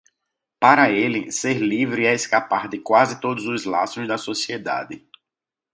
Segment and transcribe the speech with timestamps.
[0.59, 5.07] Para ele, ser livre é escapar de quase todos os laços da sociedade.